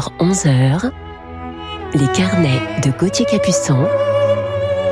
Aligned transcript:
10h-11h, 0.00 0.90
les 1.94 2.06
carnets 2.12 2.60
de 2.82 2.90
Gauthier 2.90 3.26
Capuçon 3.26 3.86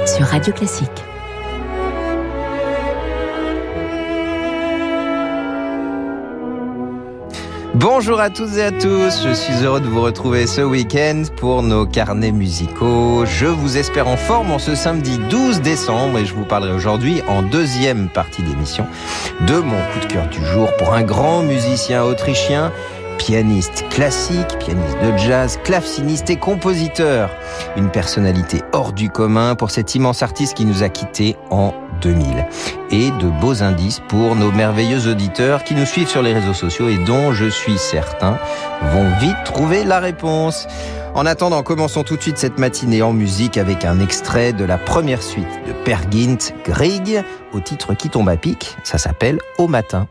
sur 0.06 0.26
Radio 0.26 0.52
Classique. 0.52 0.88
Bonjour 7.74 8.20
à 8.20 8.28
toutes 8.28 8.56
et 8.56 8.64
à 8.64 8.72
tous, 8.72 9.22
je 9.24 9.32
suis 9.32 9.64
heureux 9.64 9.80
de 9.80 9.86
vous 9.86 10.02
retrouver 10.02 10.46
ce 10.46 10.62
week-end 10.62 11.22
pour 11.36 11.62
nos 11.62 11.86
carnets 11.86 12.32
musicaux. 12.32 13.24
Je 13.24 13.46
vous 13.46 13.76
espère 13.76 14.08
en 14.08 14.16
forme 14.16 14.50
en 14.50 14.58
ce 14.58 14.74
samedi 14.74 15.18
12 15.30 15.60
décembre 15.60 16.18
et 16.18 16.26
je 16.26 16.34
vous 16.34 16.44
parlerai 16.44 16.72
aujourd'hui 16.72 17.22
en 17.28 17.42
deuxième 17.42 18.08
partie 18.08 18.42
d'émission 18.42 18.84
de 19.46 19.58
mon 19.58 19.78
coup 19.92 20.00
de 20.00 20.12
cœur 20.12 20.26
du 20.28 20.44
jour 20.44 20.74
pour 20.76 20.92
un 20.92 21.02
grand 21.02 21.42
musicien 21.42 22.02
autrichien 22.02 22.72
pianiste 23.28 23.86
classique, 23.90 24.58
pianiste 24.58 24.96
de 25.02 25.14
jazz, 25.18 25.58
claveciniste 25.62 26.30
et 26.30 26.36
compositeur. 26.36 27.28
Une 27.76 27.90
personnalité 27.90 28.62
hors 28.72 28.94
du 28.94 29.10
commun 29.10 29.54
pour 29.54 29.70
cet 29.70 29.94
immense 29.94 30.22
artiste 30.22 30.56
qui 30.56 30.64
nous 30.64 30.82
a 30.82 30.88
quittés 30.88 31.36
en 31.50 31.74
2000. 32.00 32.46
Et 32.90 33.10
de 33.10 33.28
beaux 33.28 33.62
indices 33.62 34.00
pour 34.08 34.34
nos 34.34 34.50
merveilleux 34.50 35.10
auditeurs 35.10 35.62
qui 35.62 35.74
nous 35.74 35.84
suivent 35.84 36.08
sur 36.08 36.22
les 36.22 36.32
réseaux 36.32 36.54
sociaux 36.54 36.88
et 36.88 36.96
dont 37.04 37.34
je 37.34 37.50
suis 37.50 37.76
certain 37.76 38.38
vont 38.94 39.10
vite 39.18 39.36
trouver 39.44 39.84
la 39.84 40.00
réponse. 40.00 40.66
En 41.14 41.26
attendant, 41.26 41.62
commençons 41.62 42.04
tout 42.04 42.16
de 42.16 42.22
suite 42.22 42.38
cette 42.38 42.58
matinée 42.58 43.02
en 43.02 43.12
musique 43.12 43.58
avec 43.58 43.84
un 43.84 44.00
extrait 44.00 44.54
de 44.54 44.64
la 44.64 44.78
première 44.78 45.22
suite 45.22 45.60
de 45.66 45.72
Per 45.84 45.98
Gint, 46.10 46.54
Grieg, 46.64 47.22
au 47.52 47.60
titre 47.60 47.92
qui 47.92 48.08
tombe 48.08 48.30
à 48.30 48.38
pic. 48.38 48.74
Ça 48.84 48.96
s'appelle 48.96 49.38
Au 49.58 49.68
matin. 49.68 50.08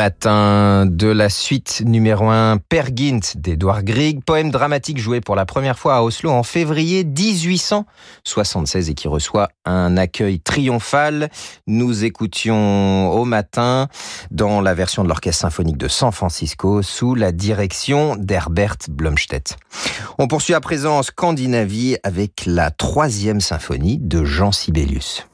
Matin 0.00 0.86
de 0.86 1.08
la 1.08 1.28
suite 1.28 1.82
numéro 1.84 2.30
1, 2.30 2.56
Per 2.70 2.84
Gint 2.96 3.36
d'Edouard 3.36 3.82
Grieg, 3.82 4.24
poème 4.24 4.50
dramatique 4.50 4.96
joué 4.96 5.20
pour 5.20 5.36
la 5.36 5.44
première 5.44 5.78
fois 5.78 5.96
à 5.96 6.00
Oslo 6.00 6.30
en 6.30 6.42
février 6.42 7.04
1876 7.04 8.88
et 8.88 8.94
qui 8.94 9.08
reçoit 9.08 9.50
un 9.66 9.98
accueil 9.98 10.40
triomphal. 10.40 11.28
Nous 11.66 12.02
écoutions 12.02 13.10
au 13.10 13.26
matin 13.26 13.88
dans 14.30 14.62
la 14.62 14.72
version 14.72 15.02
de 15.02 15.08
l'Orchestre 15.08 15.42
symphonique 15.42 15.76
de 15.76 15.88
San 15.88 16.12
Francisco 16.12 16.80
sous 16.80 17.14
la 17.14 17.30
direction 17.30 18.16
d'Herbert 18.16 18.78
Blomstedt. 18.88 19.58
On 20.16 20.28
poursuit 20.28 20.54
à 20.54 20.60
présent 20.60 20.96
en 20.96 21.02
Scandinavie 21.02 21.98
avec 22.04 22.44
la 22.46 22.70
troisième 22.70 23.42
symphonie 23.42 23.98
de 23.98 24.24
Jean 24.24 24.50
Sibelius. 24.50 25.29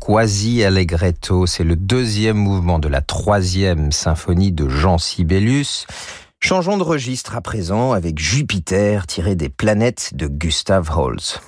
Quasi 0.00 0.64
allegretto, 0.64 1.46
c'est 1.46 1.64
le 1.64 1.76
deuxième 1.76 2.36
mouvement 2.36 2.78
de 2.78 2.88
la 2.88 3.00
troisième 3.00 3.92
symphonie 3.92 4.52
de 4.52 4.68
Jean 4.68 4.98
Sibelius. 4.98 5.86
Changeons 6.40 6.76
de 6.76 6.82
registre 6.82 7.36
à 7.36 7.40
présent 7.40 7.92
avec 7.92 8.18
Jupiter 8.18 9.06
tiré 9.06 9.36
des 9.36 9.48
planètes 9.48 10.10
de 10.14 10.26
Gustav 10.26 10.90
Holst. 10.96 11.40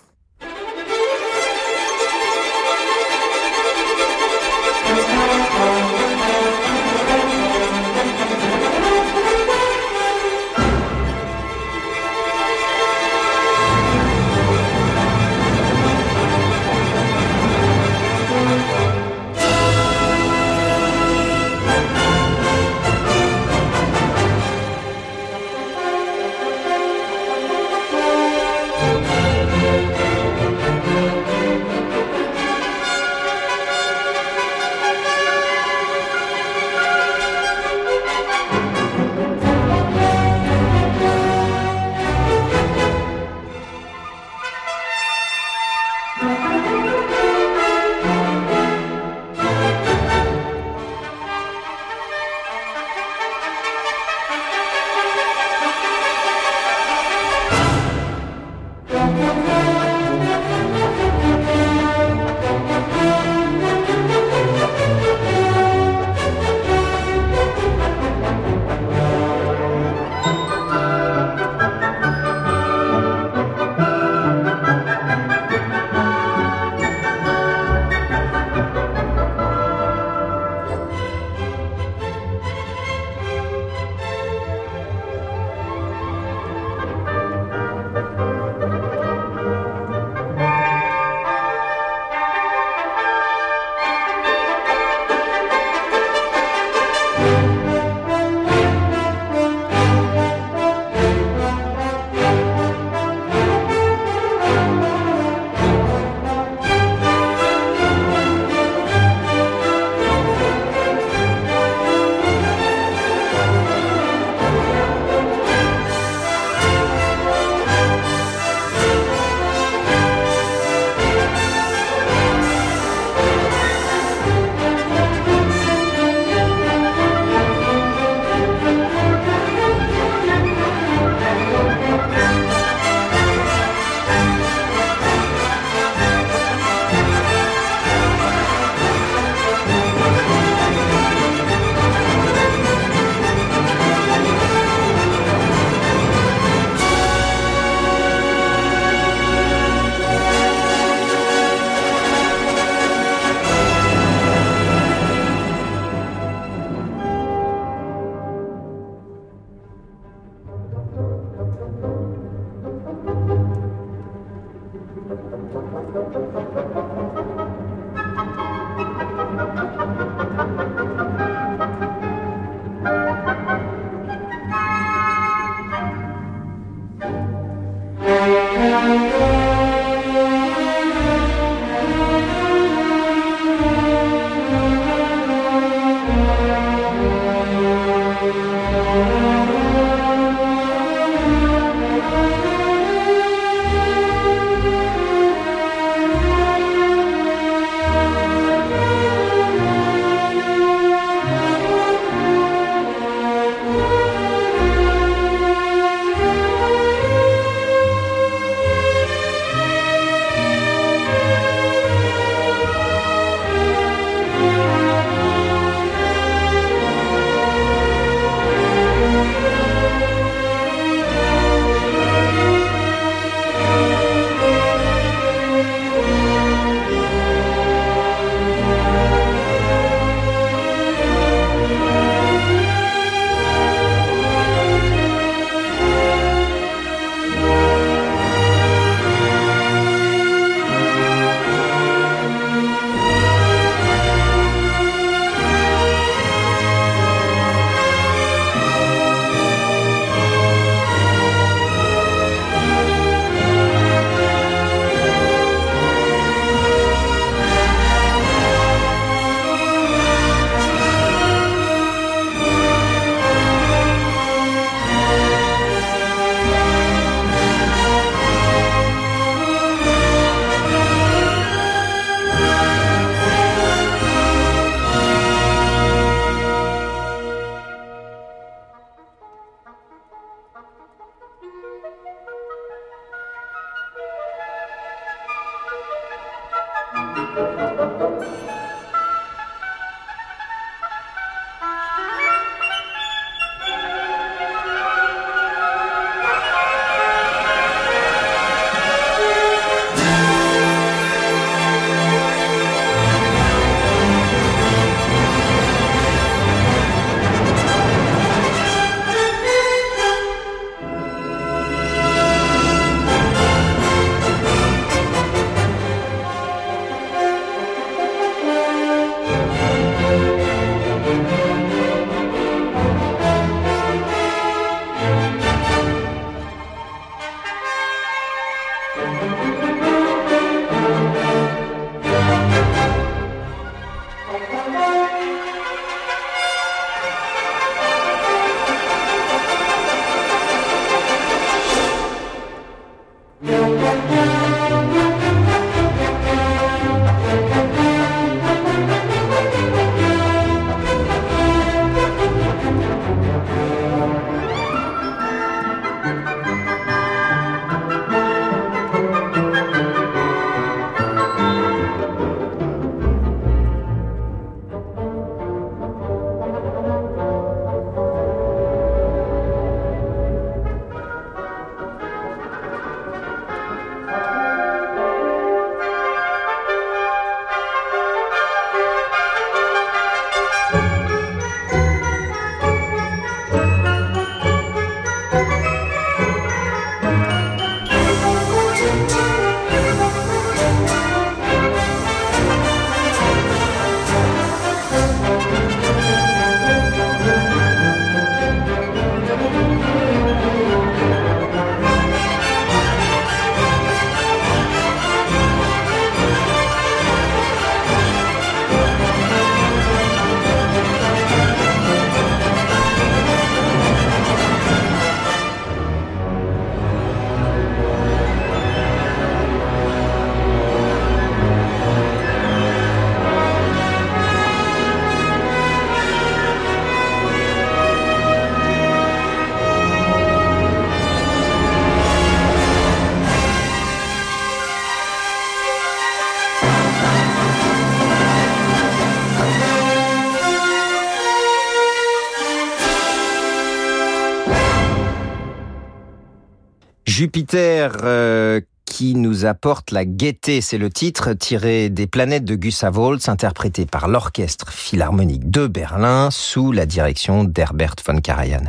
Jupiter 447.37 447.99
euh, 448.03 448.63
qui 448.87 449.15
nous 449.15 449.45
apporte 449.45 449.91
la 449.91 450.07
gaieté, 450.07 450.63
c'est 450.63 450.79
le 450.79 450.89
titre 450.89 451.35
tiré 451.35 451.91
des 451.91 452.07
planètes 452.07 452.47
de 452.47 452.55
Gustav 452.55 452.99
Holst, 452.99 453.29
interprété 453.29 453.85
par 453.85 454.09
l'Orchestre 454.09 454.73
Philharmonique 454.73 455.51
de 455.51 455.67
Berlin 455.67 456.31
sous 456.31 456.73
la 456.73 456.87
direction 456.87 457.45
d'Herbert 457.45 457.97
von 458.07 458.21
Karajan. 458.23 458.63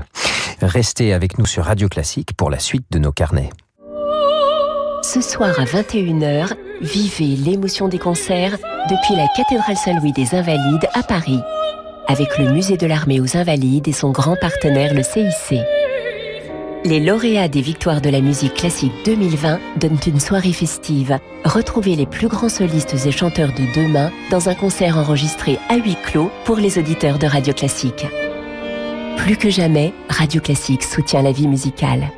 Restez 0.62 1.14
avec 1.14 1.38
nous 1.38 1.46
sur 1.46 1.64
Radio 1.64 1.88
Classique 1.88 2.36
pour 2.36 2.50
la 2.50 2.60
suite 2.60 2.88
de 2.92 3.00
nos 3.00 3.14
carnets. 3.14 3.52
Ce 5.02 5.22
soir 5.22 5.58
à 5.58 5.64
21h, 5.64 6.52
Vivez 6.82 7.38
l'émotion 7.38 7.88
des 7.88 8.00
concerts 8.00 8.58
depuis 8.90 9.16
la 9.16 9.28
cathédrale 9.38 9.78
Saint-Louis 9.78 10.12
des 10.12 10.36
Invalides 10.36 10.90
à 10.94 11.04
Paris, 11.04 11.40
avec 12.10 12.38
le 12.38 12.52
musée 12.52 12.76
de 12.76 12.86
l'armée 12.86 13.22
aux 13.22 13.38
Invalides 13.38 13.88
et 13.88 13.94
son 13.94 14.12
grand 14.12 14.36
partenaire 14.36 14.94
le 14.94 15.04
CIC. 15.04 15.58
Les 16.86 17.00
lauréats 17.00 17.48
des 17.48 17.62
Victoires 17.62 18.02
de 18.02 18.10
la 18.10 18.22
musique 18.22 18.54
classique 18.54 18.94
2020 19.06 19.60
donnent 19.78 20.00
une 20.06 20.20
soirée 20.20 20.54
festive. 20.54 21.20
Retrouvez 21.44 21.96
les 21.96 22.06
plus 22.06 22.28
grands 22.28 22.50
solistes 22.50 22.96
et 23.06 23.12
chanteurs 23.12 23.52
de 23.54 23.66
demain 23.76 24.12
dans 24.30 24.48
un 24.48 24.56
concert 24.56 24.98
enregistré 24.98 25.60
à 25.70 25.78
huis 25.78 25.98
clos 26.06 26.32
pour 26.46 26.58
les 26.58 26.78
auditeurs 26.78 27.20
de 27.20 27.28
Radio 27.28 27.54
Classique. 27.54 28.06
Plus 29.18 29.38
que 29.38 29.50
jamais, 29.50 29.94
Radio 30.08 30.40
Classique 30.40 30.84
soutient 30.84 31.22
la 31.22 31.32
vie 31.32 31.48
musicale. 31.48 32.12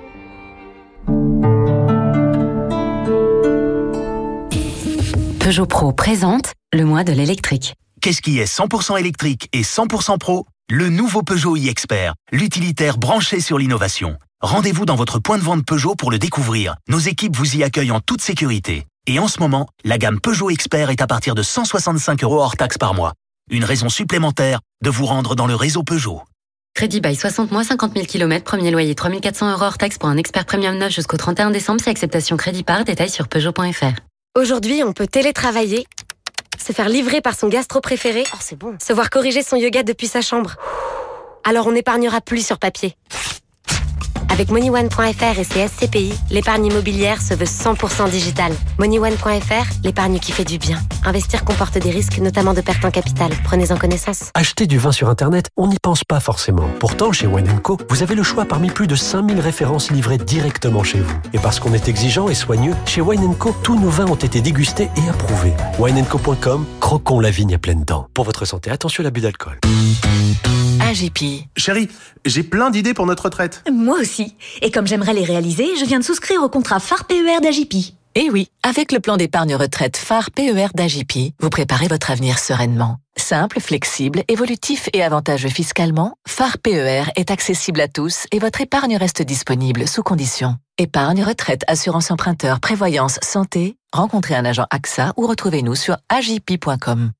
Peugeot 5.39 5.65
Pro 5.65 5.93
présente 5.93 6.53
le 6.73 6.85
mois 6.85 7.03
de 7.03 7.11
l'électrique. 7.11 7.73
Qu'est-ce 8.01 8.21
qui 8.21 8.39
est 8.39 8.45
100% 8.45 8.99
électrique 8.99 9.49
et 9.51 9.63
100% 9.63 10.19
pro? 10.19 10.45
Le 10.69 10.89
nouveau 10.89 11.23
Peugeot 11.23 11.55
e-Expert, 11.55 12.13
l'utilitaire 12.31 12.99
branché 12.99 13.39
sur 13.39 13.57
l'innovation. 13.57 14.17
Rendez-vous 14.41 14.85
dans 14.85 14.95
votre 14.95 15.19
point 15.19 15.37
de 15.37 15.43
vente 15.43 15.65
Peugeot 15.65 15.95
pour 15.95 16.11
le 16.11 16.17
découvrir. 16.17 16.77
Nos 16.87 16.97
équipes 16.97 17.35
vous 17.35 17.57
y 17.57 17.63
accueillent 17.65 17.91
en 17.91 17.99
toute 17.99 18.21
sécurité. 18.21 18.87
Et 19.05 19.19
en 19.19 19.27
ce 19.27 19.41
moment, 19.41 19.67
la 19.83 19.97
gamme 19.97 20.21
Peugeot 20.21 20.49
Expert 20.49 20.89
est 20.89 21.01
à 21.01 21.07
partir 21.07 21.35
de 21.35 21.43
165 21.43 22.23
euros 22.23 22.39
hors 22.39 22.55
taxe 22.55 22.77
par 22.77 22.93
mois. 22.93 23.11
Une 23.51 23.65
raison 23.65 23.89
supplémentaire 23.89 24.61
de 24.81 24.89
vous 24.89 25.05
rendre 25.05 25.35
dans 25.35 25.45
le 25.45 25.55
réseau 25.55 25.83
Peugeot. 25.83 26.21
Crédit 26.73 27.01
by 27.01 27.17
60 27.17 27.51
mois, 27.51 27.65
50 27.65 27.93
000 27.95 28.05
km, 28.05 28.45
premier 28.45 28.71
loyer 28.71 28.95
3400 28.95 29.51
euros 29.51 29.61
hors 29.61 29.77
taxe 29.77 29.97
pour 29.97 30.07
un 30.07 30.15
expert 30.15 30.45
premium 30.45 30.77
neuf 30.77 30.93
jusqu'au 30.93 31.17
31 31.17 31.51
décembre, 31.51 31.81
c'est 31.83 31.89
acceptation 31.89 32.37
crédit 32.37 32.63
par, 32.63 32.85
détail 32.85 33.09
sur 33.09 33.27
Peugeot.fr. 33.27 33.99
Aujourd'hui, 34.37 34.83
on 34.85 34.93
peut 34.93 35.07
télétravailler, 35.07 35.85
se 36.65 36.71
faire 36.71 36.87
livrer 36.87 37.19
par 37.19 37.35
son 37.35 37.49
gastro 37.49 37.81
préféré, 37.81 38.23
oh, 38.33 38.37
c'est 38.39 38.57
bon. 38.57 38.77
se 38.81 38.93
voir 38.93 39.09
corriger 39.09 39.43
son 39.43 39.57
yoga 39.57 39.83
depuis 39.83 40.07
sa 40.07 40.21
chambre. 40.21 40.55
Alors 41.43 41.67
on 41.67 41.73
n'épargnera 41.73 42.21
plus 42.21 42.45
sur 42.45 42.57
papier. 42.57 42.95
Avec 44.29 44.51
MoneyOne.fr 44.51 45.39
et 45.39 45.43
ses 45.43 45.67
SCPI, 45.67 46.13
l'épargne 46.29 46.67
immobilière 46.67 47.21
se 47.21 47.33
veut 47.33 47.45
100% 47.45 48.09
digitale. 48.09 48.53
MoneyOne.fr, 48.77 49.65
l'épargne 49.83 50.19
qui 50.19 50.31
fait 50.31 50.45
du 50.45 50.57
bien. 50.57 50.79
Investir 51.03 51.43
comporte 51.43 51.77
des 51.77 51.89
risques, 51.89 52.19
notamment 52.19 52.53
de 52.53 52.61
perte 52.61 52.85
en 52.85 52.91
capital. 52.91 53.31
Prenez-en 53.43 53.77
connaissance. 53.77 54.31
Acheter 54.35 54.67
du 54.67 54.77
vin 54.77 54.91
sur 54.91 55.09
Internet, 55.09 55.49
on 55.57 55.67
n'y 55.67 55.77
pense 55.81 56.03
pas 56.03 56.19
forcément. 56.19 56.69
Pourtant, 56.79 57.11
chez 57.11 57.27
Wine 57.27 57.59
Co, 57.61 57.77
vous 57.89 58.03
avez 58.03 58.15
le 58.15 58.23
choix 58.23 58.45
parmi 58.45 58.69
plus 58.69 58.87
de 58.87 58.95
5000 58.95 59.39
références 59.39 59.91
livrées 59.91 60.17
directement 60.17 60.83
chez 60.83 60.99
vous. 60.99 61.15
Et 61.33 61.39
parce 61.39 61.59
qu'on 61.59 61.73
est 61.73 61.87
exigeant 61.87 62.29
et 62.29 62.35
soigneux, 62.35 62.73
chez 62.85 63.01
Wine 63.01 63.35
Co, 63.35 63.55
tous 63.63 63.79
nos 63.79 63.89
vins 63.89 64.07
ont 64.07 64.15
été 64.15 64.41
dégustés 64.41 64.89
et 64.95 65.09
approuvés. 65.09 65.53
WineCo.com, 65.79 66.65
croquons 66.79 67.19
la 67.19 67.31
vigne 67.31 67.55
à 67.55 67.57
pleines 67.57 67.83
dents. 67.83 68.07
Pour 68.13 68.25
votre 68.25 68.45
santé, 68.45 68.69
attention 68.69 69.01
à 69.01 69.05
l'abus 69.05 69.21
d'alcool. 69.21 69.59
AGP. 70.89 71.45
Chérie, 71.55 71.87
j'ai 72.25 72.41
plein 72.41 72.71
d'idées 72.71 72.95
pour 72.95 73.05
notre 73.05 73.25
retraite. 73.25 73.63
Moi 73.71 73.99
aussi. 73.99 74.33
Et 74.63 74.71
comme 74.71 74.87
j'aimerais 74.87 75.13
les 75.13 75.23
réaliser, 75.23 75.67
je 75.79 75.85
viens 75.85 75.99
de 75.99 76.03
souscrire 76.03 76.41
au 76.41 76.49
contrat 76.49 76.79
phare 76.79 77.05
PER 77.05 77.41
d'AGP. 77.43 77.93
Eh 78.15 78.31
oui, 78.31 78.49
avec 78.63 78.91
le 78.91 78.99
plan 78.99 79.17
d'épargne 79.17 79.55
retraite 79.55 79.95
phare 79.95 80.31
PER 80.31 80.67
d'AGP, 80.73 81.33
vous 81.39 81.49
préparez 81.49 81.87
votre 81.87 82.09
avenir 82.09 82.39
sereinement. 82.39 82.97
Simple, 83.15 83.59
flexible, 83.59 84.23
évolutif 84.27 84.89
et 84.93 85.03
avantageux 85.03 85.49
fiscalement, 85.49 86.15
phare 86.27 86.57
PER 86.57 87.03
est 87.15 87.29
accessible 87.29 87.81
à 87.81 87.87
tous 87.87 88.25
et 88.31 88.39
votre 88.39 88.61
épargne 88.61 88.97
reste 88.97 89.21
disponible 89.21 89.87
sous 89.87 90.01
conditions. 90.01 90.55
Épargne, 90.79 91.23
retraite, 91.23 91.63
assurance 91.67 92.09
emprunteur, 92.09 92.59
prévoyance, 92.59 93.19
santé, 93.21 93.77
rencontrez 93.93 94.35
un 94.35 94.45
agent 94.45 94.65
AXA 94.71 95.13
ou 95.15 95.27
retrouvez-nous 95.27 95.75
sur 95.75 95.97
agip.com. 96.09 97.11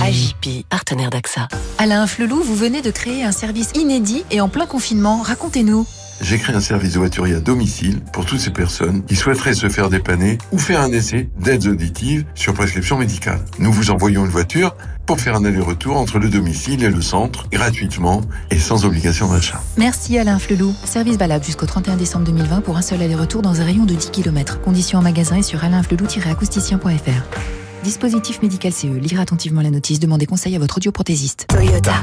AJP, 0.00 0.64
partenaire 0.68 1.10
d'AXA. 1.10 1.48
Alain 1.78 2.06
Flelou, 2.06 2.40
vous 2.40 2.54
venez 2.56 2.82
de 2.82 2.90
créer 2.90 3.24
un 3.24 3.32
service 3.32 3.72
inédit 3.74 4.24
et 4.30 4.40
en 4.40 4.48
plein 4.48 4.66
confinement. 4.66 5.22
Racontez-nous. 5.22 5.86
J'ai 6.22 6.38
créé 6.38 6.54
un 6.54 6.60
service 6.60 6.92
de 6.92 7.00
voiturier 7.00 7.34
à 7.34 7.40
domicile 7.40 8.00
pour 8.12 8.24
toutes 8.24 8.38
ces 8.38 8.52
personnes 8.52 9.04
qui 9.04 9.16
souhaiteraient 9.16 9.54
se 9.54 9.68
faire 9.68 9.90
dépanner 9.90 10.38
ou 10.52 10.58
faire 10.58 10.80
un 10.80 10.92
essai 10.92 11.28
d'aides 11.40 11.66
auditives 11.66 12.24
sur 12.36 12.54
prescription 12.54 12.96
médicale. 12.96 13.40
Nous 13.58 13.72
vous 13.72 13.90
envoyons 13.90 14.24
une 14.24 14.30
voiture 14.30 14.76
pour 15.04 15.20
faire 15.20 15.34
un 15.34 15.44
aller-retour 15.44 15.96
entre 15.96 16.20
le 16.20 16.28
domicile 16.28 16.84
et 16.84 16.90
le 16.90 17.02
centre 17.02 17.48
gratuitement 17.50 18.20
et 18.52 18.60
sans 18.60 18.84
obligation 18.84 19.32
d'achat. 19.32 19.60
Merci 19.76 20.16
Alain 20.16 20.38
Flelou. 20.38 20.72
Service 20.84 21.16
valable 21.16 21.44
jusqu'au 21.44 21.66
31 21.66 21.96
décembre 21.96 22.24
2020 22.26 22.60
pour 22.60 22.76
un 22.76 22.82
seul 22.82 23.02
aller-retour 23.02 23.42
dans 23.42 23.60
un 23.60 23.64
rayon 23.64 23.84
de 23.84 23.94
10 23.94 24.12
km. 24.12 24.60
Conditions 24.60 25.00
en 25.00 25.02
magasin 25.02 25.38
et 25.38 25.42
sur 25.42 25.64
alainflelou-acousticien.fr. 25.64 27.82
Dispositif 27.82 28.42
médical 28.42 28.72
CE. 28.72 28.86
Lire 28.86 29.20
attentivement 29.20 29.60
la 29.60 29.70
notice. 29.70 29.98
Demandez 29.98 30.26
conseil 30.26 30.54
à 30.54 30.60
votre 30.60 30.76
audioprothésiste. 30.76 31.46
Toyota. 31.48 31.94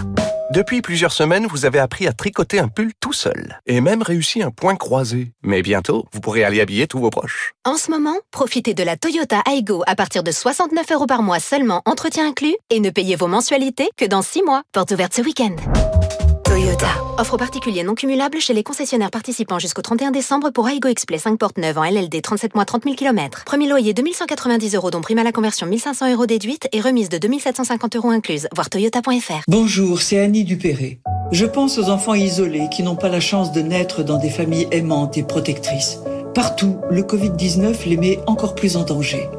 Depuis 0.51 0.81
plusieurs 0.81 1.11
semaines, 1.11 1.45
vous 1.45 1.65
avez 1.65 1.77
appris 1.77 2.07
à 2.07 2.11
tricoter 2.11 2.57
un 2.57 2.69
pull 2.69 2.91
tout 2.99 3.13
seul. 3.13 3.59
Et 3.67 3.81
même 3.81 4.01
réussi 4.01 4.41
un 4.41 4.49
point 4.49 4.75
croisé. 4.75 5.31
Mais 5.43 5.61
bientôt, 5.61 6.05
vous 6.11 6.21
pourrez 6.21 6.43
aller 6.43 6.59
habiller 6.59 6.87
tous 6.87 6.97
vos 6.97 7.11
proches. 7.11 7.53
En 7.65 7.77
ce 7.77 7.91
moment, 7.91 8.15
profitez 8.31 8.73
de 8.73 8.81
la 8.81 8.97
Toyota 8.97 9.43
Aygo 9.47 9.83
à 9.85 9.95
partir 9.95 10.23
de 10.23 10.31
69 10.31 10.91
euros 10.91 11.05
par 11.05 11.21
mois 11.21 11.39
seulement, 11.39 11.83
entretien 11.85 12.27
inclus, 12.27 12.55
et 12.71 12.79
ne 12.79 12.89
payez 12.89 13.15
vos 13.15 13.27
mensualités 13.27 13.91
que 13.95 14.05
dans 14.05 14.23
6 14.23 14.41
mois. 14.41 14.63
Porte 14.73 14.89
ouverte 14.89 15.13
ce 15.13 15.21
week-end. 15.21 15.55
Offre 17.19 17.35
particulier 17.35 17.83
non 17.83 17.95
cumulable 17.95 18.39
chez 18.39 18.53
les 18.53 18.63
concessionnaires 18.63 19.11
participants 19.11 19.59
jusqu'au 19.59 19.81
31 19.81 20.11
décembre 20.11 20.51
pour 20.51 20.69
Aygo 20.69 20.87
Express 20.87 21.23
5 21.23 21.37
portes 21.37 21.57
neuves 21.57 21.77
en 21.77 21.83
LLD 21.83 22.21
37 22.21 22.55
mois 22.55 22.63
30 22.63 22.85
000 22.85 22.95
km. 22.95 23.43
Premier 23.43 23.67
loyer 23.67 23.93
2190 23.93 24.75
euros 24.75 24.89
dont 24.89 25.01
prime 25.01 25.17
à 25.17 25.25
la 25.25 25.33
conversion 25.33 25.67
1500 25.67 26.13
euros 26.13 26.25
déduite 26.27 26.69
et 26.71 26.79
remise 26.79 27.09
de 27.09 27.17
2750 27.17 27.97
euros 27.97 28.09
incluse. 28.11 28.47
Voir 28.55 28.69
toyota.fr. 28.69 29.41
Bonjour, 29.49 30.01
c'est 30.01 30.17
Annie 30.17 30.45
Dupéré. 30.45 31.01
Je 31.33 31.45
pense 31.45 31.77
aux 31.77 31.89
enfants 31.89 32.13
isolés 32.13 32.69
qui 32.71 32.83
n'ont 32.83 32.95
pas 32.95 33.09
la 33.09 33.19
chance 33.19 33.51
de 33.51 33.59
naître 33.59 34.01
dans 34.01 34.17
des 34.17 34.29
familles 34.29 34.69
aimantes 34.71 35.17
et 35.17 35.23
protectrices. 35.23 35.99
Partout, 36.33 36.77
le 36.89 37.01
Covid-19 37.01 37.85
les 37.85 37.97
met 37.97 38.19
encore 38.27 38.55
plus 38.55 38.77
en 38.77 38.85
danger. 38.85 39.29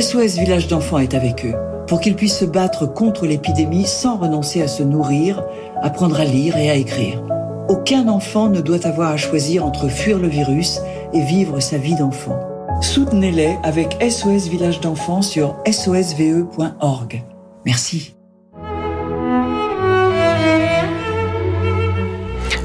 SOS 0.00 0.38
Village 0.38 0.66
d'enfants 0.66 0.98
est 0.98 1.12
avec 1.12 1.44
eux 1.44 1.52
pour 1.88 2.00
qu'ils 2.00 2.14
puissent 2.14 2.38
se 2.38 2.44
battre 2.44 2.86
contre 2.86 3.26
l'épidémie 3.26 3.86
sans 3.86 4.18
renoncer 4.18 4.62
à 4.62 4.68
se 4.68 4.82
nourrir, 4.82 5.42
apprendre 5.82 6.20
à 6.20 6.24
lire 6.24 6.56
et 6.56 6.70
à 6.70 6.74
écrire. 6.74 7.22
Aucun 7.68 8.08
enfant 8.08 8.48
ne 8.48 8.60
doit 8.60 8.86
avoir 8.86 9.10
à 9.10 9.16
choisir 9.16 9.64
entre 9.64 9.88
fuir 9.88 10.18
le 10.18 10.28
virus 10.28 10.80
et 11.12 11.20
vivre 11.20 11.60
sa 11.60 11.78
vie 11.78 11.94
d'enfant. 11.94 12.38
Soutenez-les 12.80 13.56
avec 13.62 13.96
SOS 14.02 14.48
Village 14.48 14.80
d'enfants 14.80 15.22
sur 15.22 15.56
sosve.org. 15.70 17.22
Merci. 17.66 18.14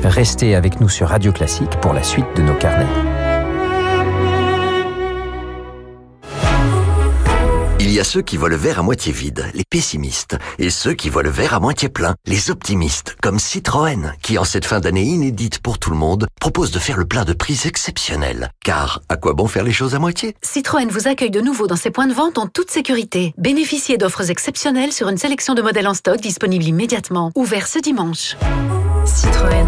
Restez 0.03 0.55
avec 0.55 0.81
nous 0.81 0.89
sur 0.89 1.07
Radio 1.07 1.31
Classique 1.31 1.79
pour 1.81 1.93
la 1.93 2.03
suite 2.03 2.25
de 2.35 2.41
nos 2.41 2.55
carnets. 2.55 3.12
Il 7.93 7.97
y 7.97 7.99
a 7.99 8.03
ceux 8.03 8.23
qui 8.23 8.37
voient 8.37 8.49
le 8.49 8.55
verre 8.55 8.79
à 8.79 8.81
moitié 8.81 9.13
vide, 9.13 9.45
les 9.53 9.65
pessimistes, 9.69 10.35
et 10.57 10.71
ceux 10.71 10.95
qui 10.95 11.09
voient 11.09 11.21
le 11.21 11.29
verre 11.29 11.53
à 11.53 11.59
moitié 11.59 11.89
plein, 11.89 12.15
les 12.25 12.49
optimistes, 12.49 13.15
comme 13.21 13.37
Citroën, 13.37 14.13
qui 14.23 14.39
en 14.39 14.45
cette 14.45 14.65
fin 14.65 14.79
d'année 14.79 15.03
inédite 15.03 15.59
pour 15.59 15.77
tout 15.77 15.91
le 15.91 15.95
monde, 15.95 16.25
propose 16.41 16.71
de 16.71 16.79
faire 16.79 16.97
le 16.97 17.05
plein 17.05 17.23
de 17.23 17.33
prix 17.33 17.61
exceptionnel. 17.65 18.49
Car 18.65 19.01
à 19.09 19.15
quoi 19.15 19.33
bon 19.33 19.45
faire 19.45 19.63
les 19.63 19.71
choses 19.71 19.93
à 19.93 19.99
moitié? 19.99 20.35
Citroën 20.41 20.89
vous 20.89 21.07
accueille 21.07 21.29
de 21.29 21.39
nouveau 21.39 21.67
dans 21.67 21.75
ses 21.75 21.91
points 21.91 22.07
de 22.07 22.15
vente 22.15 22.39
en 22.39 22.47
toute 22.47 22.71
sécurité. 22.71 23.35
Bénéficiez 23.37 23.99
d'offres 23.99 24.31
exceptionnelles 24.31 24.91
sur 24.91 25.07
une 25.07 25.17
sélection 25.17 25.53
de 25.53 25.61
modèles 25.61 25.87
en 25.87 25.93
stock 25.93 26.19
disponibles 26.19 26.65
immédiatement. 26.65 27.31
Ouvert 27.35 27.67
ce 27.67 27.77
dimanche. 27.77 28.37
Citroën. 29.05 29.67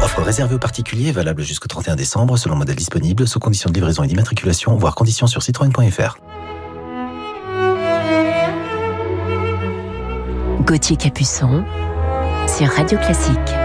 Offre 0.00 0.22
réservée 0.22 0.54
aux 0.54 0.60
particuliers, 0.60 1.10
valable 1.10 1.42
jusqu'au 1.42 1.66
31 1.66 1.96
décembre, 1.96 2.36
selon 2.36 2.54
modèle 2.54 2.76
disponible, 2.76 3.26
sous 3.26 3.40
conditions 3.40 3.68
de 3.68 3.74
livraison 3.74 4.04
et 4.04 4.06
d'immatriculation, 4.06 4.76
voire 4.76 4.94
conditions 4.94 5.26
sur 5.26 5.42
citroën.fr. 5.42 6.18
Gauthier 10.72 10.96
Capuçon 10.96 11.66
sur 12.48 12.66
Radio 12.68 12.98
Classique. 12.98 13.61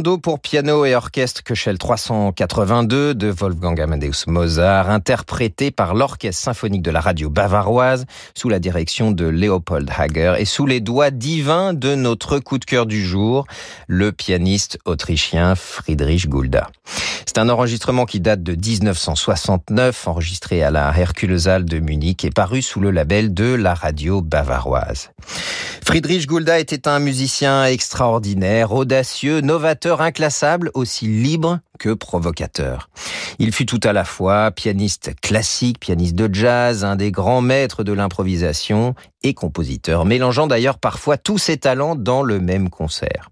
Rondo 0.00 0.16
pour 0.16 0.40
piano 0.40 0.86
et 0.86 0.94
orchestre 0.94 1.42
Köchel 1.42 1.76
382 1.76 3.14
de 3.14 3.28
Wolfgang 3.28 3.78
Amadeus 3.78 4.24
Mozart, 4.28 4.88
interprété 4.88 5.70
par 5.70 5.94
l'Orchestre 5.94 6.42
symphonique 6.42 6.80
de 6.80 6.90
la 6.90 7.02
radio 7.02 7.28
bavaroise 7.28 8.06
sous 8.34 8.48
la 8.48 8.60
direction 8.60 9.10
de 9.10 9.26
Leopold 9.26 9.90
Hager 9.94 10.36
et 10.38 10.46
sous 10.46 10.64
les 10.64 10.80
doigts 10.80 11.10
divins 11.10 11.74
de 11.74 11.94
notre 11.94 12.38
coup 12.38 12.56
de 12.56 12.64
cœur 12.64 12.86
du 12.86 13.04
jour, 13.04 13.46
le 13.88 14.10
pianiste 14.10 14.78
autrichien 14.86 15.54
Friedrich 15.54 16.30
Gulda. 16.30 16.70
C'est 17.26 17.36
un 17.36 17.50
enregistrement 17.50 18.06
qui 18.06 18.20
date 18.20 18.42
de 18.42 18.52
1969, 18.52 20.08
enregistré 20.08 20.62
à 20.62 20.70
la 20.70 20.96
Herkuleshalle 20.96 21.66
de 21.66 21.78
Munich 21.78 22.24
et 22.24 22.30
paru 22.30 22.62
sous 22.62 22.80
le 22.80 22.90
label 22.90 23.34
de 23.34 23.54
la 23.54 23.74
radio 23.74 24.22
bavaroise. 24.22 25.10
Friedrich 25.84 26.28
Gulda 26.28 26.60
était 26.60 26.86
un 26.86 27.00
musicien 27.00 27.64
extraordinaire, 27.64 28.72
audacieux, 28.72 29.40
novateur, 29.40 29.89
inclassable, 29.98 30.70
aussi 30.74 31.06
libre 31.06 31.58
que 31.80 31.92
provocateur. 31.94 32.88
Il 33.40 33.52
fut 33.52 33.66
tout 33.66 33.80
à 33.82 33.92
la 33.92 34.04
fois 34.04 34.50
pianiste 34.50 35.12
classique, 35.20 35.80
pianiste 35.80 36.14
de 36.14 36.32
jazz, 36.32 36.84
un 36.84 36.94
des 36.94 37.10
grands 37.10 37.40
maîtres 37.40 37.82
de 37.82 37.92
l'improvisation 37.92 38.94
et 39.22 39.34
compositeur, 39.34 40.04
mélangeant 40.04 40.46
d'ailleurs 40.46 40.78
parfois 40.78 41.16
tous 41.16 41.38
ses 41.38 41.56
talents 41.56 41.96
dans 41.96 42.22
le 42.22 42.38
même 42.38 42.70
concert. 42.70 43.30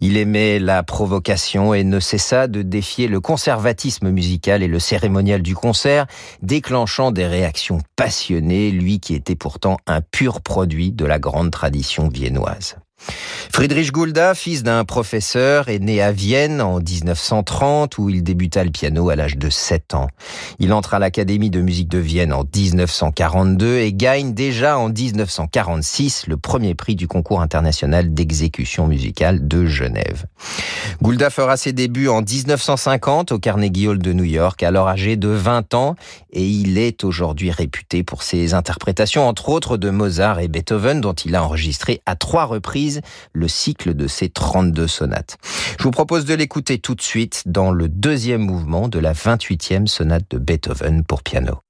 Il 0.00 0.16
aimait 0.16 0.58
la 0.58 0.82
provocation 0.82 1.72
et 1.74 1.84
ne 1.84 2.00
cessa 2.00 2.48
de 2.48 2.62
défier 2.62 3.08
le 3.08 3.20
conservatisme 3.20 4.10
musical 4.10 4.62
et 4.62 4.68
le 4.68 4.78
cérémonial 4.78 5.42
du 5.42 5.54
concert, 5.54 6.06
déclenchant 6.42 7.12
des 7.12 7.26
réactions 7.26 7.78
passionnées, 7.96 8.70
lui 8.70 9.00
qui 9.00 9.14
était 9.14 9.36
pourtant 9.36 9.78
un 9.86 10.00
pur 10.00 10.42
produit 10.42 10.92
de 10.92 11.06
la 11.06 11.18
grande 11.18 11.50
tradition 11.50 12.08
viennoise. 12.08 12.76
Friedrich 13.56 13.90
Gulda, 13.90 14.34
fils 14.34 14.62
d'un 14.62 14.84
professeur, 14.84 15.70
est 15.70 15.78
né 15.78 16.02
à 16.02 16.12
Vienne 16.12 16.60
en 16.60 16.78
1930 16.78 17.96
où 17.96 18.10
il 18.10 18.22
débuta 18.22 18.62
le 18.62 18.70
piano 18.70 19.08
à 19.08 19.16
l'âge 19.16 19.38
de 19.38 19.48
7 19.48 19.94
ans. 19.94 20.08
Il 20.58 20.74
entre 20.74 20.92
à 20.92 20.98
l'Académie 20.98 21.48
de 21.48 21.62
musique 21.62 21.88
de 21.88 21.98
Vienne 21.98 22.34
en 22.34 22.44
1942 22.44 23.78
et 23.78 23.94
gagne 23.94 24.34
déjà 24.34 24.78
en 24.78 24.90
1946 24.90 26.26
le 26.26 26.36
premier 26.36 26.74
prix 26.74 26.96
du 26.96 27.08
concours 27.08 27.40
international 27.40 28.12
d'exécution 28.12 28.86
musicale 28.86 29.48
de 29.48 29.64
Genève. 29.64 30.26
Gulda 31.02 31.30
fera 31.30 31.56
ses 31.56 31.72
débuts 31.72 32.08
en 32.08 32.20
1950 32.20 33.32
au 33.32 33.38
Carnegie 33.38 33.88
Hall 33.88 33.98
de 33.98 34.12
New 34.12 34.24
York, 34.24 34.62
alors 34.62 34.88
âgé 34.88 35.16
de 35.16 35.28
20 35.28 35.72
ans, 35.72 35.96
et 36.30 36.46
il 36.46 36.76
est 36.76 37.04
aujourd'hui 37.04 37.50
réputé 37.50 38.02
pour 38.02 38.22
ses 38.22 38.52
interprétations, 38.52 39.26
entre 39.26 39.48
autres 39.48 39.78
de 39.78 39.88
Mozart 39.88 40.40
et 40.40 40.48
Beethoven, 40.48 41.00
dont 41.00 41.14
il 41.14 41.34
a 41.34 41.42
enregistré 41.42 42.02
à 42.04 42.16
trois 42.16 42.44
reprises 42.44 42.85
le 43.32 43.48
cycle 43.48 43.94
de 43.94 44.06
ces 44.06 44.28
32 44.28 44.86
sonates. 44.86 45.38
Je 45.78 45.84
vous 45.84 45.90
propose 45.90 46.24
de 46.24 46.34
l'écouter 46.34 46.78
tout 46.78 46.94
de 46.94 47.02
suite 47.02 47.42
dans 47.46 47.70
le 47.70 47.88
deuxième 47.88 48.42
mouvement 48.42 48.88
de 48.88 48.98
la 48.98 49.12
28e 49.12 49.86
sonate 49.86 50.30
de 50.30 50.38
Beethoven 50.38 51.04
pour 51.04 51.22
piano. 51.22 51.65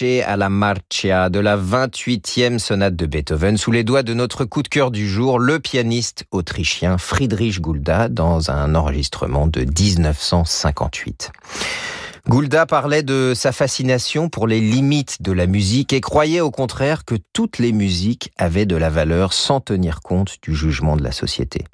Vivace 0.00 0.24
alla 0.24 0.48
Marcia 0.48 1.28
de 1.28 1.38
la 1.38 1.56
28e 1.56 2.58
sonate 2.58 2.96
de 2.96 3.06
Beethoven 3.06 3.56
sous 3.56 3.70
les 3.70 3.84
doigts 3.84 4.02
de 4.02 4.14
notre 4.14 4.44
coup 4.44 4.62
de 4.62 4.68
cœur 4.68 4.90
du 4.90 5.08
jour, 5.08 5.38
le 5.38 5.60
pianiste 5.60 6.24
autrichien 6.30 6.98
Friedrich 6.98 7.60
Gulda 7.60 8.08
dans 8.08 8.50
un 8.50 8.74
enregistrement 8.74 9.46
de 9.46 9.60
1958. 9.60 11.30
Goulda 12.26 12.64
parlait 12.64 13.02
de 13.02 13.34
sa 13.34 13.52
fascination 13.52 14.30
pour 14.30 14.46
les 14.46 14.58
limites 14.58 15.20
de 15.20 15.30
la 15.30 15.46
musique 15.46 15.92
et 15.92 16.00
croyait 16.00 16.40
au 16.40 16.50
contraire 16.50 17.04
que 17.04 17.16
toutes 17.34 17.58
les 17.58 17.70
musiques 17.70 18.32
avaient 18.38 18.64
de 18.64 18.76
la 18.76 18.88
valeur 18.88 19.34
sans 19.34 19.60
tenir 19.60 20.00
compte 20.00 20.38
du 20.42 20.54
jugement 20.54 20.96
de 20.96 21.04
la 21.04 21.12
société. 21.12 21.66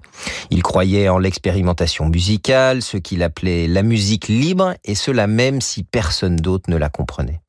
Il 0.50 0.64
croyait 0.64 1.08
en 1.08 1.18
l'expérimentation 1.18 2.08
musicale, 2.08 2.82
ce 2.82 2.96
qu'il 2.96 3.22
appelait 3.22 3.68
la 3.68 3.84
musique 3.84 4.26
libre, 4.26 4.74
et 4.84 4.96
cela 4.96 5.28
même 5.28 5.60
si 5.60 5.84
personne 5.84 6.34
d'autre 6.34 6.68
ne 6.68 6.76
la 6.76 6.88
comprenait. 6.88 7.40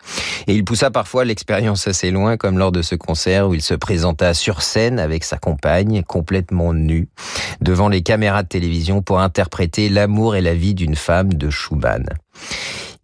Et 0.46 0.54
il 0.54 0.64
poussa 0.64 0.92
parfois 0.92 1.26
l'expérience 1.26 1.88
assez 1.88 2.12
loin, 2.12 2.38
comme 2.38 2.60
lors 2.60 2.72
de 2.72 2.84
ce 2.84 2.94
concert 2.94 3.50
où 3.50 3.56
il 3.56 3.64
se 3.64 3.74
présenta 3.74 4.36
sur 4.36 4.62
scène 4.62 5.00
avec 5.00 5.24
sa 5.24 5.38
compagne, 5.38 6.04
complètement 6.04 6.76
nue, 6.76 7.10
devant 7.62 7.90
les 7.90 8.04
caméras 8.04 8.44
de 8.44 8.48
télévision 8.48 9.02
pour 9.02 9.22
interpréter 9.22 9.90
l'amour 9.90 10.36
et 10.36 10.42
la 10.42 10.54
vie 10.54 10.76
d'une 10.76 10.96
femme 10.96 11.34
de 11.34 11.50
Schumann. 11.50 12.06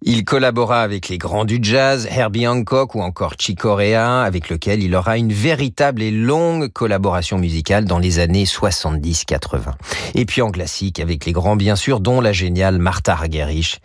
Il 0.04 0.26
collabora 0.26 0.84
avec 0.84 1.10
les 1.10 1.18
grands 1.18 1.44
du 1.44 1.58
jazz, 1.60 2.08
Herbie 2.12 2.48
Hancock 2.48 2.94
ou 2.94 3.02
encore 3.02 3.34
Chick 3.40 3.60
Corea, 3.62 4.22
avec 4.22 4.50
lequel 4.50 4.84
il 4.84 4.94
aura 4.96 5.18
une 5.18 5.34
véritable 5.34 6.04
et 6.04 6.12
longue 6.12 6.72
collaboration 6.72 7.40
musicale 7.40 7.86
dans 7.86 7.98
les 7.98 8.20
années 8.20 8.44
70-80. 8.44 9.74
Et 10.14 10.26
puis 10.26 10.44
en 10.44 10.52
classique, 10.52 11.00
avec 11.00 11.26
les 11.26 11.32
grands 11.32 11.56
bien 11.56 11.76
sûr, 11.76 12.00
dont 12.00 12.22
la 12.22 12.32
géniale 12.32 12.78
Martha 12.78 13.14
Argerich. 13.14 13.80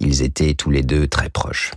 Ils 0.00 0.22
étaient 0.22 0.54
tous 0.54 0.70
les 0.70 0.82
deux 0.82 1.06
très 1.06 1.28
proches. 1.28 1.72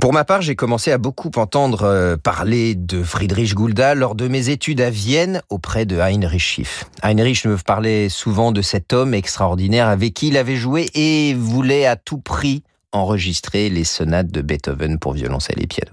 Pour 0.00 0.12
ma 0.12 0.24
part, 0.24 0.42
j'ai 0.42 0.56
commencé 0.56 0.90
à 0.90 0.98
beaucoup 0.98 1.30
entendre 1.36 1.84
euh, 1.84 2.16
parler 2.16 2.74
de 2.74 3.04
Friedrich 3.04 3.54
Gulda 3.54 3.94
lors 3.94 4.16
de 4.16 4.26
mes 4.26 4.48
études 4.48 4.80
à 4.80 4.90
Vienne 4.90 5.42
auprès 5.48 5.86
de 5.86 6.00
Heinrich 6.00 6.40
Schiff. 6.40 6.86
Heinrich 7.04 7.44
me 7.44 7.56
parlait 7.56 8.08
souvent 8.08 8.50
de 8.50 8.62
cet 8.62 8.92
homme 8.92 9.14
extraordinaire 9.14 9.86
avec 9.86 10.12
qui 10.14 10.28
il 10.28 10.36
avait 10.36 10.56
joué 10.56 10.90
et 10.94 11.34
voulait 11.34 11.86
à 11.86 11.94
tout 11.94 12.18
prix 12.18 12.64
enregistrer 12.92 13.68
les 13.70 13.84
sonates 13.84 14.30
de 14.30 14.42
Beethoven 14.42 14.98
pour 14.98 15.12
violoncelle 15.12 15.62
et 15.62 15.66
piano. 15.66 15.92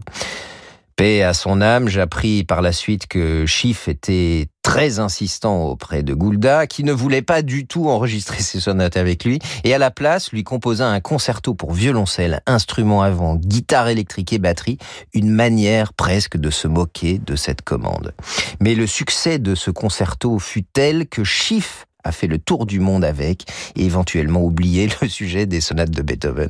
Paix 1.00 1.24
à 1.24 1.34
son 1.34 1.62
âme, 1.62 1.88
j'appris 1.88 2.44
par 2.44 2.62
la 2.62 2.74
suite 2.74 3.08
que 3.08 3.46
Schiff 3.46 3.88
était 3.88 4.50
très 4.64 5.00
insistant 5.00 5.64
auprès 5.64 6.04
de 6.04 6.14
Goulda, 6.14 6.68
qui 6.68 6.84
ne 6.84 6.92
voulait 6.92 7.22
pas 7.22 7.42
du 7.42 7.66
tout 7.66 7.88
enregistrer 7.88 8.42
ses 8.42 8.60
sonates 8.60 8.98
avec 8.98 9.24
lui, 9.24 9.40
et 9.64 9.74
à 9.74 9.78
la 9.78 9.92
place 9.92 10.34
lui 10.34 10.44
composa 10.44 10.90
un 10.90 11.00
concerto 11.00 11.54
pour 11.54 11.72
violoncelle, 11.72 12.42
instrument 12.46 13.02
avant, 13.02 13.38
guitare 13.38 13.88
électrique 13.88 14.34
et 14.34 14.40
batterie, 14.40 14.78
une 15.14 15.30
manière 15.30 15.94
presque 15.94 16.36
de 16.36 16.50
se 16.50 16.68
moquer 16.68 17.18
de 17.18 17.38
cette 17.38 17.62
commande. 17.62 18.14
Mais 18.60 18.76
le 18.76 18.86
succès 18.86 19.40
de 19.40 19.56
ce 19.56 19.72
concerto 19.72 20.38
fut 20.38 20.64
tel 20.64 21.08
que 21.08 21.24
Schiff 21.24 21.86
a 22.04 22.12
fait 22.12 22.28
le 22.28 22.40
tour 22.40 22.66
du 22.66 22.80
monde 22.80 23.04
avec 23.04 23.46
et 23.76 23.86
éventuellement 23.86 24.44
oublié 24.44 24.90
le 25.02 25.08
sujet 25.08 25.46
des 25.46 25.62
sonates 25.62 25.92
de 25.92 26.02
Beethoven. 26.02 26.50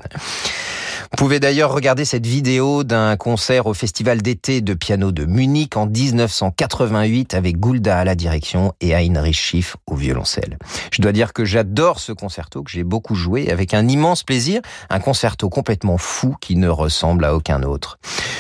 Vous 1.12 1.26
pouvez 1.26 1.40
d'ailleurs 1.40 1.74
regarder 1.74 2.06
cette 2.06 2.28
vidéo 2.28 2.84
d'un 2.84 3.18
concert 3.18 3.66
au 3.66 3.74
Festival 3.74 4.22
d'été 4.22 4.62
de 4.62 4.76
piano 4.76 5.12
de 5.12 5.26
Munich 5.26 5.76
en 5.76 5.88
1988 5.88 7.34
avec 7.34 7.60
Gulda 7.60 7.98
à 7.98 8.04
la 8.06 8.14
direction 8.14 8.74
et 8.80 8.94
Heinrich 8.94 9.36
Schiff 9.36 9.76
au 9.88 9.96
violoncelle. 9.96 10.60
Je 10.92 11.02
dois 11.02 11.12
dire 11.12 11.34
que 11.34 11.46
j'adore 11.46 12.00
ce 12.00 12.12
concerto 12.12 12.62
que 12.62 12.70
j'ai 12.70 12.84
beaucoup 12.84 13.16
joué 13.16 13.52
avec 13.52 13.74
un 13.74 13.88
immense 13.88 14.24
plaisir, 14.24 14.62
un 14.92 15.00
concerto 15.00 15.50
complètement 15.50 15.98
fou 15.98 16.36
qui 16.40 16.56
ne 16.56 16.70
ressemble 16.70 17.26
à 17.26 17.36
aucun 17.36 17.64
autre. 17.64 17.98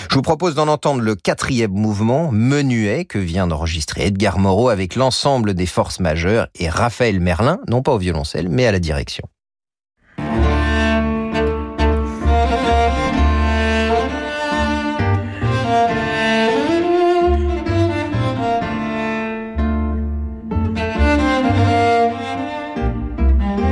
Je 0.09 0.15
vous 0.15 0.21
propose 0.21 0.53
d'en 0.53 0.67
entendre 0.67 1.01
le 1.01 1.15
quatrième 1.15 1.73
mouvement, 1.73 2.31
Menuet, 2.31 3.05
que 3.05 3.19
vient 3.19 3.47
d'enregistrer 3.47 4.05
Edgar 4.05 4.37
Moreau 4.37 4.69
avec 4.69 4.95
l'ensemble 4.95 5.55
des 5.55 5.65
forces 5.65 5.99
majeures 5.99 6.47
et 6.55 6.69
Raphaël 6.69 7.19
Merlin, 7.19 7.59
non 7.67 7.81
pas 7.81 7.93
au 7.93 7.97
violoncelle, 7.97 8.47
mais 8.47 8.67
à 8.67 8.71
la 8.71 8.79
direction. 8.79 9.27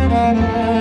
Música 0.10 0.77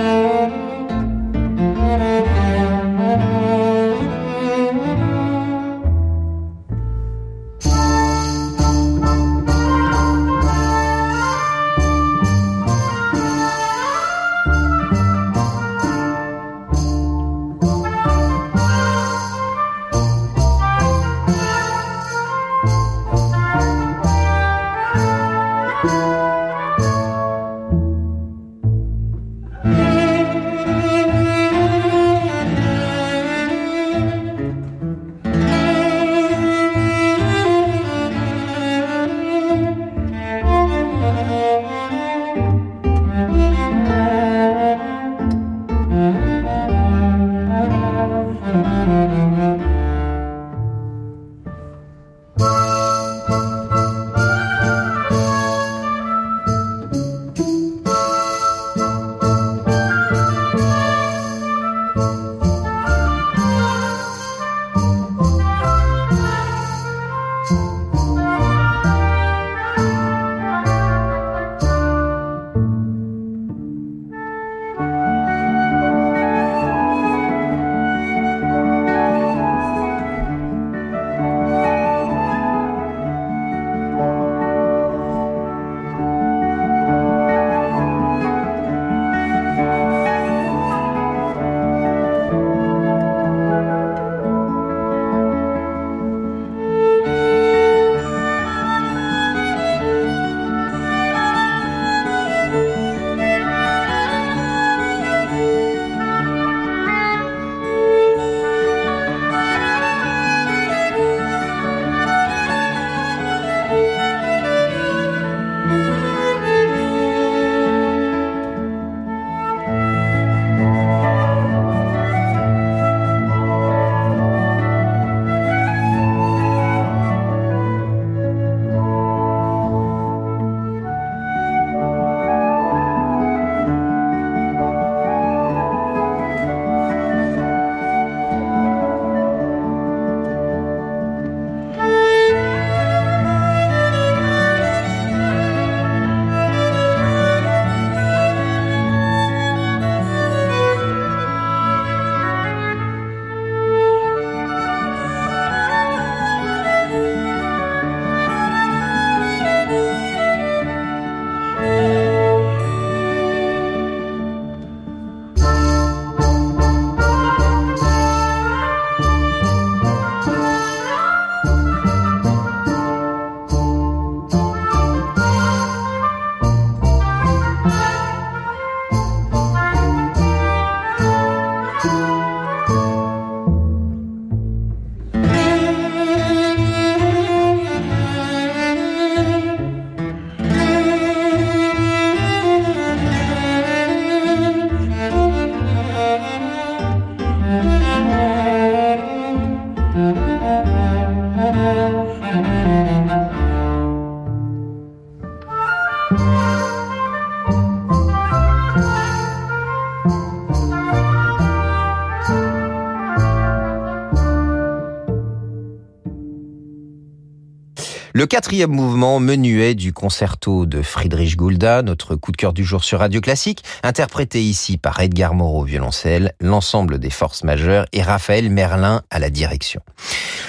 Le 218.17 218.25
quatrième 218.25 218.71
mouvement 218.71 219.19
menuet 219.19 219.75
du 219.75 219.93
concerto 219.93 220.65
de 220.65 220.81
Friedrich 220.81 221.37
Gulda, 221.37 221.83
notre 221.83 222.15
coup 222.15 222.31
de 222.31 222.37
cœur 222.37 222.51
du 222.51 222.63
jour 222.63 222.83
sur 222.83 222.97
Radio 222.97 223.21
Classique, 223.21 223.63
interprété 223.83 224.41
ici 224.41 224.79
par 224.79 224.99
Edgar 224.99 225.35
Moreau 225.35 225.61
au 225.61 225.63
violoncelle, 225.63 226.33
l'ensemble 226.41 226.97
des 226.97 227.11
forces 227.11 227.43
majeures 227.43 227.85
et 227.93 228.01
Raphaël 228.01 228.49
Merlin 228.49 229.03
à 229.11 229.19
la 229.19 229.29
direction. 229.29 229.81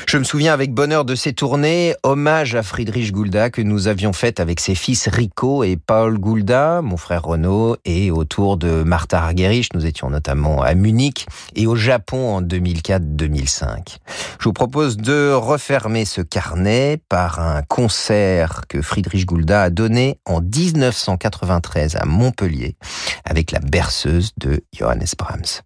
Je 0.06 0.16
me 0.16 0.24
souviens 0.24 0.54
avec 0.54 0.72
bonheur 0.72 1.04
de 1.04 1.14
ces 1.14 1.34
tournées, 1.34 1.94
hommage 2.04 2.54
à 2.54 2.62
Friedrich 2.62 3.12
Gulda 3.12 3.50
que 3.50 3.60
nous 3.60 3.86
avions 3.86 4.14
fait 4.14 4.40
avec 4.40 4.60
ses 4.60 4.74
fils 4.74 5.06
Rico 5.06 5.62
et 5.62 5.76
Paul 5.76 6.18
Gulda, 6.18 6.80
mon 6.80 6.96
frère 6.96 7.24
Renaud, 7.24 7.76
et 7.84 8.10
autour 8.10 8.56
de 8.56 8.82
Martha 8.82 9.22
Argerich. 9.22 9.74
Nous 9.74 9.84
étions 9.84 10.08
notamment 10.08 10.62
à 10.62 10.72
Munich 10.72 11.26
et 11.54 11.66
au 11.66 11.76
Japon 11.76 12.36
en 12.36 12.40
2004-2005. 12.40 13.98
Je 14.38 14.44
vous 14.44 14.54
propose 14.54 14.96
de 14.96 15.32
refermer 15.34 16.06
ce 16.06 16.22
carnet 16.22 16.98
par 17.10 17.40
un 17.40 17.57
concert 17.62 18.62
que 18.68 18.82
Friedrich 18.82 19.26
Gulda 19.26 19.62
a 19.64 19.70
donné 19.70 20.20
en 20.24 20.40
1993 20.40 21.96
à 21.96 22.04
Montpellier 22.04 22.76
avec 23.24 23.50
la 23.50 23.60
berceuse 23.60 24.32
de 24.36 24.64
Johannes 24.72 25.06
Brahms. 25.18 25.62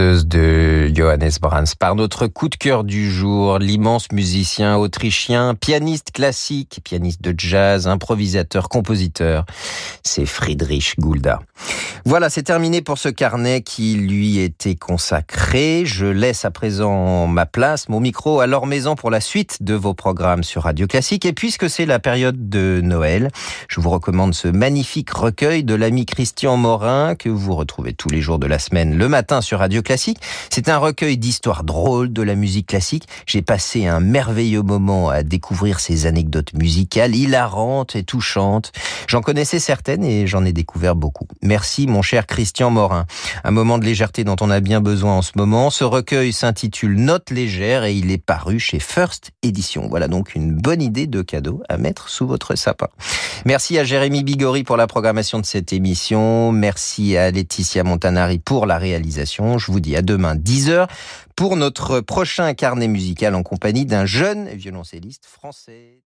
De 0.00 0.90
Johannes 0.94 1.30
Brahms. 1.40 1.74
Par 1.78 1.94
notre 1.94 2.26
coup 2.26 2.48
de 2.48 2.56
cœur 2.56 2.84
du 2.84 3.10
jour, 3.10 3.58
l'immense 3.58 4.10
musicien 4.12 4.76
autrichien, 4.76 5.54
pianiste 5.54 6.10
classique, 6.12 6.80
pianiste 6.84 7.22
de 7.22 7.34
jazz, 7.36 7.86
improvisateur, 7.86 8.68
compositeur, 8.68 9.44
c'est 10.02 10.26
Friedrich 10.26 10.94
Gulda. 10.98 11.40
Voilà, 12.08 12.30
c'est 12.30 12.44
terminé 12.44 12.82
pour 12.82 12.98
ce 12.98 13.08
carnet 13.08 13.62
qui 13.62 13.94
lui 13.94 14.38
était 14.38 14.76
consacré. 14.76 15.82
Je 15.84 16.06
laisse 16.06 16.44
à 16.44 16.52
présent 16.52 17.26
ma 17.26 17.46
place, 17.46 17.88
mon 17.88 17.98
micro 17.98 18.38
à 18.38 18.46
leur 18.46 18.66
maison 18.66 18.94
pour 18.94 19.10
la 19.10 19.20
suite 19.20 19.64
de 19.64 19.74
vos 19.74 19.92
programmes 19.92 20.44
sur 20.44 20.62
Radio 20.62 20.86
Classique. 20.86 21.24
Et 21.24 21.32
puisque 21.32 21.68
c'est 21.68 21.84
la 21.84 21.98
période 21.98 22.48
de 22.48 22.80
Noël, 22.80 23.32
je 23.66 23.80
vous 23.80 23.90
recommande 23.90 24.34
ce 24.34 24.46
magnifique 24.46 25.10
recueil 25.10 25.64
de 25.64 25.74
l'ami 25.74 26.06
Christian 26.06 26.56
Morin 26.56 27.16
que 27.16 27.28
vous 27.28 27.56
retrouvez 27.56 27.92
tous 27.92 28.08
les 28.08 28.20
jours 28.20 28.38
de 28.38 28.46
la 28.46 28.60
semaine 28.60 28.96
le 28.96 29.08
matin 29.08 29.40
sur 29.40 29.58
Radio 29.58 29.82
Classique. 29.82 30.20
C'est 30.48 30.68
un 30.68 30.78
recueil 30.78 31.18
d'histoires 31.18 31.64
drôles 31.64 32.12
de 32.12 32.22
la 32.22 32.36
musique 32.36 32.68
classique. 32.68 33.08
J'ai 33.26 33.42
passé 33.42 33.88
un 33.88 33.98
merveilleux 33.98 34.62
moment 34.62 35.08
à 35.08 35.24
découvrir 35.24 35.80
ces 35.80 36.06
anecdotes 36.06 36.54
musicales 36.54 37.16
hilarantes 37.16 37.96
et 37.96 38.04
touchantes. 38.04 38.70
J'en 39.08 39.22
connaissais 39.22 39.58
certaines 39.58 40.04
et 40.04 40.28
j'en 40.28 40.44
ai 40.44 40.52
découvert 40.52 40.94
beaucoup. 40.94 41.26
Merci 41.42 41.88
mon 41.96 42.02
cher 42.02 42.26
Christian 42.26 42.68
Morin. 42.70 43.06
Un 43.42 43.52
moment 43.52 43.78
de 43.78 43.86
légèreté 43.86 44.22
dont 44.22 44.36
on 44.42 44.50
a 44.50 44.60
bien 44.60 44.82
besoin 44.82 45.14
en 45.14 45.22
ce 45.22 45.32
moment. 45.34 45.70
Ce 45.70 45.82
recueil 45.82 46.30
s'intitule 46.30 46.94
Notes 46.94 47.30
légères 47.30 47.84
et 47.84 47.94
il 47.94 48.10
est 48.10 48.22
paru 48.22 48.60
chez 48.60 48.80
First 48.80 49.30
Edition. 49.42 49.88
Voilà 49.88 50.06
donc 50.06 50.34
une 50.34 50.52
bonne 50.52 50.82
idée 50.82 51.06
de 51.06 51.22
cadeau 51.22 51.62
à 51.70 51.78
mettre 51.78 52.10
sous 52.10 52.26
votre 52.26 52.54
sapin. 52.54 52.88
Merci 53.46 53.78
à 53.78 53.84
Jérémy 53.84 54.24
Bigori 54.24 54.62
pour 54.62 54.76
la 54.76 54.86
programmation 54.86 55.38
de 55.38 55.46
cette 55.46 55.72
émission. 55.72 56.52
Merci 56.52 57.16
à 57.16 57.30
Laetitia 57.30 57.82
Montanari 57.82 58.40
pour 58.40 58.66
la 58.66 58.76
réalisation. 58.76 59.56
Je 59.56 59.72
vous 59.72 59.80
dis 59.80 59.96
à 59.96 60.02
demain 60.02 60.36
10h 60.36 60.88
pour 61.34 61.56
notre 61.56 62.00
prochain 62.00 62.52
carnet 62.52 62.88
musical 62.88 63.34
en 63.34 63.42
compagnie 63.42 63.86
d'un 63.86 64.04
jeune 64.04 64.50
violoncelliste 64.50 65.24
français. 65.24 66.02